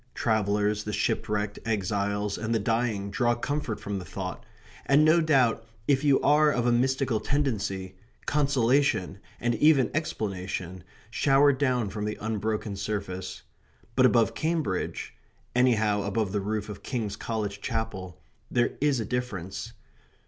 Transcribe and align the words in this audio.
Travellers, 0.15 0.83
the 0.83 0.93
shipwrecked, 0.93 1.59
exiles, 1.63 2.35
and 2.35 2.55
the 2.55 2.57
dying 2.59 3.11
draw 3.11 3.35
comfort 3.35 3.79
from 3.79 3.99
the 3.99 4.03
thought, 4.03 4.43
and 4.87 5.05
no 5.05 5.21
doubt 5.21 5.63
if 5.87 6.03
you 6.03 6.19
are 6.21 6.49
of 6.49 6.65
a 6.65 6.71
mystical 6.71 7.19
tendency, 7.19 7.95
consolation, 8.25 9.19
and 9.39 9.53
even 9.53 9.91
explanation, 9.93 10.83
shower 11.11 11.53
down 11.53 11.91
from 11.91 12.05
the 12.05 12.17
unbroken 12.19 12.75
surface. 12.75 13.43
But 13.95 14.07
above 14.07 14.33
Cambridge 14.33 15.13
anyhow 15.55 16.01
above 16.01 16.31
the 16.31 16.41
roof 16.41 16.67
of 16.67 16.81
King's 16.81 17.15
College 17.15 17.61
Chapel 17.61 18.19
there 18.49 18.71
is 18.81 18.99
a 18.99 19.05
difference. 19.05 19.73